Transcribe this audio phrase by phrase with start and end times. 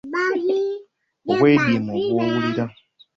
[1.31, 2.65] Obwediimo bw’owulira.